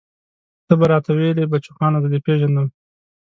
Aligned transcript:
ته 0.65 0.73
به 0.79 0.85
راته 0.91 1.11
ويلې 1.13 1.43
بچوخانه 1.51 1.97
زه 2.03 2.07
دې 2.13 2.19
پېژنم. 2.25 2.67